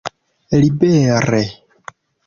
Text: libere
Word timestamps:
libere 0.59 1.43